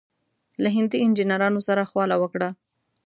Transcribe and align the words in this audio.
له 0.61 0.69
هندي 0.75 0.97
انجنیرانو 1.05 1.59
سره 1.67 1.89
خواله 1.89 2.15
وکړه. 2.19 2.49